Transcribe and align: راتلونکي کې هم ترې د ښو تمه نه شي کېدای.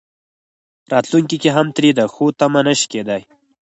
راتلونکي 0.93 1.37
کې 1.41 1.49
هم 1.55 1.67
ترې 1.75 1.89
د 1.95 2.01
ښو 2.13 2.25
تمه 2.39 2.61
نه 2.67 2.73
شي 2.79 2.87
کېدای. 2.93 3.21